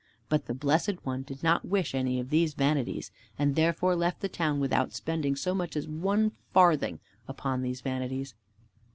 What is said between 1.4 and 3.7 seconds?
not wish any of these vanities, and